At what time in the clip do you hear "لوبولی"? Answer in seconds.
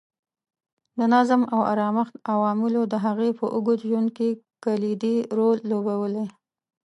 5.69-6.25